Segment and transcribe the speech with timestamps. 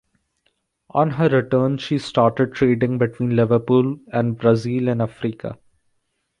[0.89, 5.59] On her return she started trading between Liverpool and Brazil and Africa.